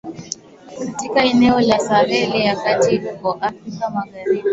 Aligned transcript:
katika 0.79 1.23
eneo 1.23 1.59
la 1.59 1.79
Sahel 1.79 2.29
ya 2.35 2.55
kati 2.55 2.97
huko 2.97 3.31
Afrika 3.41 3.89
magharibi 3.89 4.43